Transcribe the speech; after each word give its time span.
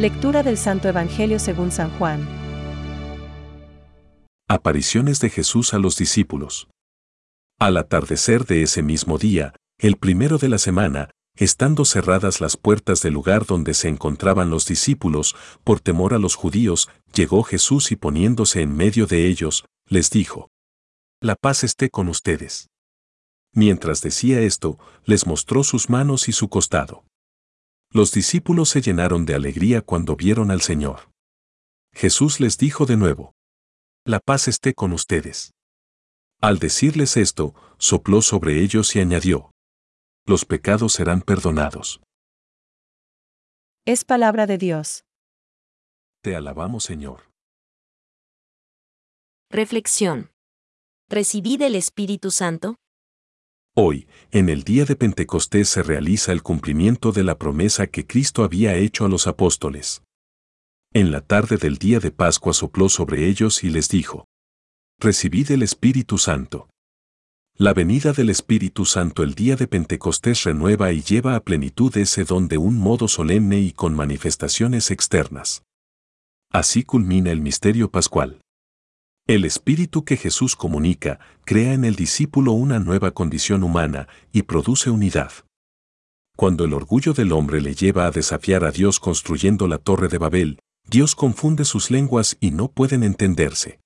Lectura 0.00 0.42
del 0.42 0.56
Santo 0.56 0.88
Evangelio 0.88 1.38
según 1.38 1.70
San 1.70 1.90
Juan. 1.98 2.26
Apariciones 4.48 5.20
de 5.20 5.28
Jesús 5.28 5.74
a 5.74 5.78
los 5.78 5.98
discípulos. 5.98 6.68
Al 7.58 7.76
atardecer 7.76 8.46
de 8.46 8.62
ese 8.62 8.82
mismo 8.82 9.18
día, 9.18 9.52
el 9.76 9.98
primero 9.98 10.38
de 10.38 10.48
la 10.48 10.56
semana, 10.56 11.10
estando 11.36 11.84
cerradas 11.84 12.40
las 12.40 12.56
puertas 12.56 13.02
del 13.02 13.12
lugar 13.12 13.44
donde 13.44 13.74
se 13.74 13.88
encontraban 13.88 14.48
los 14.48 14.64
discípulos, 14.64 15.36
por 15.64 15.80
temor 15.80 16.14
a 16.14 16.18
los 16.18 16.34
judíos, 16.34 16.88
llegó 17.12 17.42
Jesús 17.42 17.92
y 17.92 17.96
poniéndose 17.96 18.62
en 18.62 18.74
medio 18.74 19.06
de 19.06 19.26
ellos, 19.26 19.66
les 19.86 20.08
dijo, 20.08 20.48
La 21.20 21.36
paz 21.36 21.62
esté 21.62 21.90
con 21.90 22.08
ustedes. 22.08 22.70
Mientras 23.52 24.00
decía 24.00 24.40
esto, 24.40 24.78
les 25.04 25.26
mostró 25.26 25.62
sus 25.62 25.90
manos 25.90 26.30
y 26.30 26.32
su 26.32 26.48
costado. 26.48 27.04
Los 27.92 28.12
discípulos 28.12 28.68
se 28.68 28.80
llenaron 28.80 29.26
de 29.26 29.34
alegría 29.34 29.82
cuando 29.82 30.14
vieron 30.14 30.52
al 30.52 30.60
Señor. 30.60 31.10
Jesús 31.92 32.38
les 32.38 32.56
dijo 32.56 32.86
de 32.86 32.96
nuevo, 32.96 33.34
La 34.04 34.20
paz 34.20 34.46
esté 34.46 34.74
con 34.74 34.92
ustedes. 34.92 35.52
Al 36.40 36.58
decirles 36.58 37.16
esto, 37.16 37.54
sopló 37.78 38.22
sobre 38.22 38.62
ellos 38.62 38.94
y 38.94 39.00
añadió, 39.00 39.50
Los 40.24 40.44
pecados 40.44 40.92
serán 40.92 41.20
perdonados. 41.20 42.00
Es 43.84 44.04
palabra 44.04 44.46
de 44.46 44.56
Dios. 44.56 45.04
Te 46.22 46.36
alabamos, 46.36 46.84
Señor. 46.84 47.30
Reflexión. 49.50 50.30
¿Recibí 51.08 51.56
del 51.56 51.74
Espíritu 51.74 52.30
Santo? 52.30 52.76
Hoy, 53.76 54.08
en 54.32 54.48
el 54.48 54.64
día 54.64 54.84
de 54.84 54.96
Pentecostés 54.96 55.68
se 55.68 55.82
realiza 55.82 56.32
el 56.32 56.42
cumplimiento 56.42 57.12
de 57.12 57.22
la 57.22 57.38
promesa 57.38 57.86
que 57.86 58.04
Cristo 58.04 58.42
había 58.42 58.74
hecho 58.74 59.04
a 59.04 59.08
los 59.08 59.28
apóstoles. 59.28 60.02
En 60.92 61.12
la 61.12 61.20
tarde 61.20 61.56
del 61.56 61.78
día 61.78 62.00
de 62.00 62.10
Pascua 62.10 62.52
sopló 62.52 62.88
sobre 62.88 63.28
ellos 63.28 63.62
y 63.62 63.70
les 63.70 63.88
dijo, 63.88 64.26
Recibid 64.98 65.52
el 65.52 65.62
Espíritu 65.62 66.18
Santo. 66.18 66.68
La 67.56 67.72
venida 67.72 68.12
del 68.12 68.30
Espíritu 68.30 68.84
Santo 68.86 69.22
el 69.22 69.34
día 69.34 69.54
de 69.54 69.68
Pentecostés 69.68 70.42
renueva 70.42 70.92
y 70.92 71.02
lleva 71.02 71.36
a 71.36 71.40
plenitud 71.40 71.96
ese 71.96 72.24
don 72.24 72.48
de 72.48 72.58
un 72.58 72.76
modo 72.76 73.06
solemne 73.06 73.60
y 73.60 73.72
con 73.72 73.94
manifestaciones 73.94 74.90
externas. 74.90 75.62
Así 76.50 76.82
culmina 76.82 77.30
el 77.30 77.40
misterio 77.40 77.90
pascual. 77.90 78.39
El 79.30 79.44
espíritu 79.44 80.04
que 80.04 80.16
Jesús 80.16 80.56
comunica 80.56 81.20
crea 81.44 81.72
en 81.72 81.84
el 81.84 81.94
discípulo 81.94 82.50
una 82.50 82.80
nueva 82.80 83.12
condición 83.12 83.62
humana 83.62 84.08
y 84.32 84.42
produce 84.42 84.90
unidad. 84.90 85.30
Cuando 86.36 86.64
el 86.64 86.72
orgullo 86.72 87.12
del 87.12 87.30
hombre 87.30 87.60
le 87.60 87.76
lleva 87.76 88.06
a 88.06 88.10
desafiar 88.10 88.64
a 88.64 88.72
Dios 88.72 88.98
construyendo 88.98 89.68
la 89.68 89.78
torre 89.78 90.08
de 90.08 90.18
Babel, 90.18 90.58
Dios 90.84 91.14
confunde 91.14 91.64
sus 91.64 91.92
lenguas 91.92 92.38
y 92.40 92.50
no 92.50 92.72
pueden 92.72 93.04
entenderse. 93.04 93.78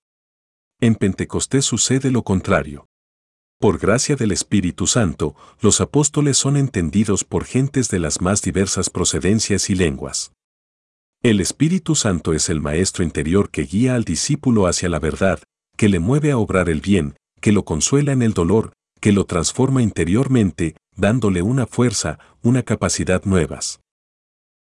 En 0.80 0.94
Pentecostés 0.94 1.66
sucede 1.66 2.10
lo 2.10 2.22
contrario. 2.22 2.86
Por 3.60 3.78
gracia 3.78 4.16
del 4.16 4.32
Espíritu 4.32 4.86
Santo, 4.86 5.36
los 5.60 5.82
apóstoles 5.82 6.38
son 6.38 6.56
entendidos 6.56 7.22
por 7.22 7.44
gentes 7.44 7.90
de 7.90 7.98
las 7.98 8.22
más 8.22 8.40
diversas 8.40 8.88
procedencias 8.88 9.68
y 9.68 9.74
lenguas. 9.74 10.32
El 11.24 11.40
Espíritu 11.40 11.94
Santo 11.94 12.34
es 12.34 12.50
el 12.50 12.60
Maestro 12.60 13.02
interior 13.02 13.48
que 13.48 13.62
guía 13.62 13.94
al 13.94 14.04
discípulo 14.04 14.66
hacia 14.66 14.90
la 14.90 14.98
verdad, 14.98 15.38
que 15.74 15.88
le 15.88 15.98
mueve 15.98 16.32
a 16.32 16.36
obrar 16.36 16.68
el 16.68 16.82
bien, 16.82 17.16
que 17.40 17.50
lo 17.50 17.64
consuela 17.64 18.12
en 18.12 18.20
el 18.20 18.34
dolor, 18.34 18.74
que 19.00 19.10
lo 19.10 19.24
transforma 19.24 19.82
interiormente, 19.82 20.76
dándole 20.94 21.40
una 21.40 21.66
fuerza, 21.66 22.18
una 22.42 22.62
capacidad 22.62 23.24
nuevas. 23.24 23.80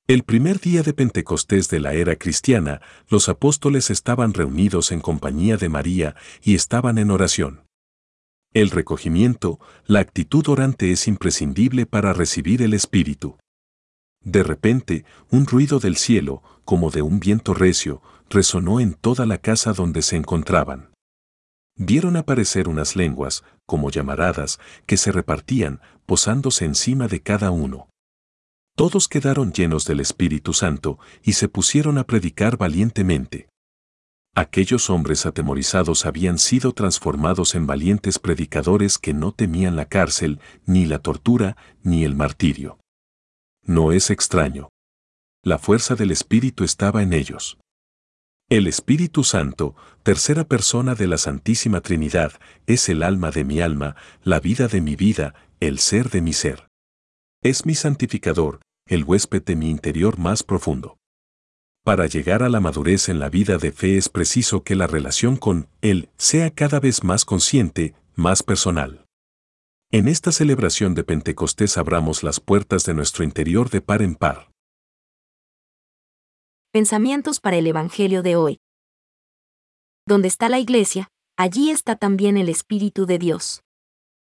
El 0.08 0.24
primer 0.24 0.62
día 0.62 0.84
de 0.84 0.94
Pentecostés 0.94 1.68
de 1.68 1.82
la 1.82 1.96
era 1.96 2.16
cristiana, 2.16 2.80
los 3.10 3.28
apóstoles 3.28 3.90
estaban 3.90 4.34
reunidos 4.34 4.94
en 4.94 5.02
compañía 5.02 5.58
de 5.58 5.68
María 5.68 6.16
y 6.42 6.56
estaban 6.56 6.98
en 6.98 7.12
oración. 7.12 7.66
El 8.54 8.70
recogimiento, 8.70 9.60
la 9.86 10.00
actitud 10.00 10.48
orante 10.48 10.94
es 10.94 11.10
imprescindible 11.10 11.86
para 11.86 12.14
recibir 12.14 12.62
el 12.62 12.74
Espíritu. 12.74 13.38
De 14.24 14.44
repente, 14.44 15.06
un 15.30 15.46
ruido 15.46 15.80
del 15.80 15.98
cielo, 15.98 16.42
como 16.66 16.92
de 16.92 17.02
un 17.02 17.20
viento 17.20 17.54
recio, 17.54 18.02
resonó 18.30 18.80
en 18.80 18.94
toda 18.94 19.26
la 19.26 19.38
casa 19.38 19.74
donde 19.74 20.02
se 20.02 20.16
encontraban. 20.16 20.92
Vieron 21.76 22.16
aparecer 22.18 22.68
unas 22.68 22.96
lenguas, 22.96 23.44
como 23.66 23.90
llamaradas, 23.90 24.60
que 24.86 24.98
se 24.98 25.12
repartían, 25.12 25.82
posándose 26.06 26.66
encima 26.66 27.08
de 27.08 27.22
cada 27.22 27.52
uno. 27.52 27.90
Todos 28.76 29.08
quedaron 29.08 29.54
llenos 29.54 29.86
del 29.86 30.00
Espíritu 30.00 30.54
Santo 30.54 31.00
y 31.24 31.34
se 31.34 31.48
pusieron 31.48 31.98
a 31.98 32.06
predicar 32.06 32.58
valientemente. 32.58 33.50
Aquellos 34.36 34.90
hombres 34.90 35.28
atemorizados 35.28 36.08
habían 36.08 36.40
sido 36.40 36.74
transformados 36.74 37.54
en 37.54 37.68
valientes 37.68 38.18
predicadores 38.18 38.98
que 38.98 39.14
no 39.14 39.32
temían 39.32 39.76
la 39.76 39.86
cárcel, 39.86 40.40
ni 40.66 40.86
la 40.86 41.00
tortura, 41.00 41.56
ni 41.84 42.04
el 42.04 42.16
martirio. 42.16 42.80
No 43.66 43.94
es 43.94 44.10
extraño. 44.10 44.70
La 45.42 45.58
fuerza 45.58 45.96
del 45.96 46.12
Espíritu 46.12 46.66
estaba 46.66 47.02
en 47.02 47.14
ellos. 47.14 47.58
El 48.50 48.68
Espíritu 48.68 49.24
Santo, 49.24 49.74
tercera 50.04 50.44
persona 50.44 50.96
de 50.96 51.08
la 51.08 51.18
Santísima 51.18 51.80
Trinidad, 51.80 52.34
es 52.68 52.90
el 52.90 53.04
alma 53.04 53.32
de 53.32 53.46
mi 53.46 53.62
alma, 53.62 53.96
la 54.22 54.42
vida 54.42 54.68
de 54.68 54.82
mi 54.82 54.98
vida, 54.98 55.34
el 55.62 55.80
ser 55.80 56.10
de 56.10 56.22
mi 56.22 56.34
ser. 56.34 56.68
Es 57.42 57.66
mi 57.66 57.74
santificador, 57.74 58.60
el 58.86 59.06
huésped 59.06 59.44
de 59.44 59.56
mi 59.56 59.70
interior 59.70 60.20
más 60.20 60.44
profundo. 60.44 60.98
Para 61.86 62.06
llegar 62.06 62.44
a 62.44 62.50
la 62.50 62.60
madurez 62.60 63.08
en 63.08 63.20
la 63.20 63.30
vida 63.30 63.58
de 63.58 63.72
fe 63.72 63.98
es 63.98 64.10
preciso 64.10 64.64
que 64.64 64.76
la 64.76 64.88
relación 64.88 65.38
con 65.38 65.68
Él 65.82 66.10
sea 66.18 66.52
cada 66.52 66.82
vez 66.82 67.04
más 67.04 67.24
consciente, 67.24 67.96
más 68.16 68.44
personal. 68.44 69.03
En 69.96 70.08
esta 70.08 70.32
celebración 70.32 70.96
de 70.96 71.04
Pentecostés 71.04 71.78
abramos 71.78 72.24
las 72.24 72.40
puertas 72.40 72.84
de 72.84 72.96
nuestro 72.96 73.24
interior 73.24 73.70
de 73.70 73.80
par 73.80 74.02
en 74.02 74.16
par. 74.16 74.50
Pensamientos 76.72 77.40
para 77.40 77.58
el 77.58 77.68
Evangelio 77.68 78.24
de 78.24 78.36
hoy. 78.36 78.60
Donde 80.08 80.30
está 80.30 80.50
la 80.50 80.58
iglesia, 80.58 81.10
allí 81.38 81.70
está 81.70 81.96
también 81.96 82.38
el 82.38 82.50
Espíritu 82.50 83.06
de 83.06 83.20
Dios. 83.20 83.62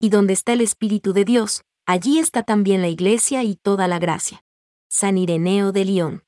Y 0.01 0.09
donde 0.09 0.33
está 0.33 0.55
el 0.55 0.61
Espíritu 0.61 1.13
de 1.13 1.25
Dios, 1.25 1.63
allí 1.87 2.19
está 2.19 2.43
también 2.43 2.83
la 2.83 2.89
iglesia 2.89 3.45
y 3.45 3.55
toda 3.55 3.87
la 3.87 4.01
gracia. 4.01 4.43
San 4.91 5.17
Ireneo 5.17 5.71
de 5.71 5.85
León. 5.85 6.25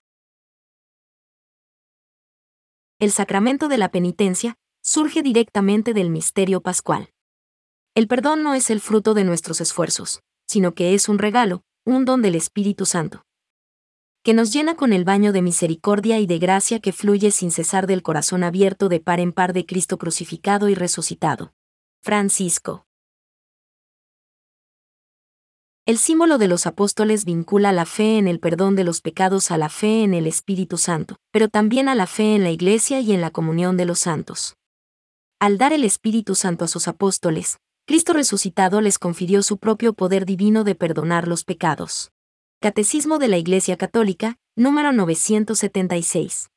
El 3.01 3.11
sacramento 3.11 3.67
de 3.67 3.79
la 3.79 3.89
penitencia 3.89 4.55
surge 4.85 5.25
directamente 5.25 5.95
del 5.95 6.11
misterio 6.11 6.61
pascual. 6.61 7.11
El 7.97 8.09
perdón 8.09 8.43
no 8.43 8.53
es 8.53 8.69
el 8.69 8.83
fruto 8.83 9.15
de 9.15 9.25
nuestros 9.25 9.63
esfuerzos, 9.63 10.21
sino 10.47 10.75
que 10.75 10.93
es 10.93 11.09
un 11.09 11.19
regalo, 11.19 11.63
un 11.87 12.05
don 12.05 12.21
del 12.21 12.35
Espíritu 12.35 12.85
Santo, 12.85 13.25
que 14.23 14.35
nos 14.35 14.53
llena 14.53 14.77
con 14.77 14.93
el 14.93 15.07
baño 15.07 15.33
de 15.33 15.41
misericordia 15.41 16.19
y 16.19 16.27
de 16.27 16.39
gracia 16.39 16.79
que 16.79 16.93
fluye 16.93 17.31
sin 17.31 17.51
cesar 17.51 17.87
del 17.87 18.03
corazón 18.03 18.45
abierto 18.45 18.91
de 18.91 19.01
par 19.01 19.19
en 19.19 19.33
par 19.33 19.55
de 19.55 19.65
Cristo 19.65 19.97
crucificado 19.97 20.69
y 20.69 20.75
resucitado. 20.75 21.55
Francisco. 22.03 22.87
El 25.87 25.97
símbolo 25.97 26.37
de 26.37 26.49
los 26.49 26.67
apóstoles 26.67 27.25
vincula 27.25 27.73
la 27.73 27.87
fe 27.87 28.19
en 28.19 28.29
el 28.29 28.41
perdón 28.41 28.77
de 28.77 28.85
los 28.85 29.01
pecados 29.01 29.51
a 29.51 29.57
la 29.57 29.71
fe 29.71 30.03
en 30.03 30.13
el 30.13 30.27
Espíritu 30.27 30.77
Santo, 30.77 31.17
pero 31.31 31.49
también 31.49 31.89
a 31.89 31.95
la 31.95 32.07
fe 32.07 32.35
en 32.35 32.43
la 32.43 32.51
Iglesia 32.51 33.01
y 33.01 33.15
en 33.15 33.23
la 33.23 33.31
comunión 33.31 33.79
de 33.79 33.87
los 33.87 34.01
santos. 34.01 34.55
Al 35.41 35.57
dar 35.57 35.73
el 35.73 35.83
Espíritu 35.83 36.35
Santo 36.35 36.67
a 36.67 36.69
sus 36.69 36.89
apóstoles, 36.89 37.57
Cristo 37.89 38.15
resucitado 38.15 38.81
les 38.81 38.99
confirió 38.99 39.45
su 39.45 39.59
propio 39.59 39.93
poder 39.93 40.27
divino 40.27 40.65
de 40.65 40.75
perdonar 40.75 41.29
los 41.29 41.45
pecados. 41.45 42.11
Catecismo 42.61 43.21
de 43.21 43.29
la 43.29 43.37
Iglesia 43.37 43.77
Católica, 43.77 44.39
número 44.57 44.91
976. 44.91 46.51